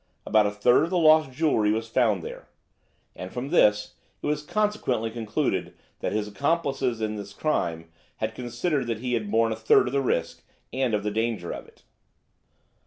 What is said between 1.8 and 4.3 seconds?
found there, and from this it